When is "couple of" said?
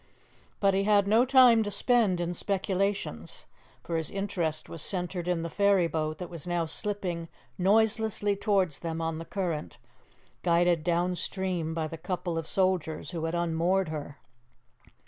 11.99-12.47